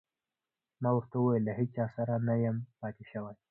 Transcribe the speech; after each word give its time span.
ما 0.81 0.89
ورته 0.95 1.15
وویل: 1.17 1.43
له 1.47 1.53
هیڅ 1.59 1.69
چا 1.77 1.85
سره 1.95 2.13
نه 2.27 2.33
یم 2.43 2.57
پاتې 2.79 3.03
شوی. 3.11 3.33